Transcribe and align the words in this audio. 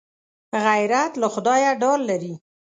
غیرت 0.65 1.13
له 1.21 1.27
خدایه 1.33 1.71
ډار 1.81 1.99
لري 2.09 2.33